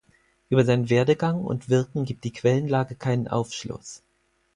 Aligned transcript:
Über 0.49 0.65
seinen 0.65 0.89
Werdegang 0.89 1.43
und 1.45 1.69
Wirken 1.69 2.05
gibt 2.05 2.23
die 2.23 2.33
Quellenlage 2.33 2.95
keinen 2.95 3.27
Aufschluss. 3.27 4.01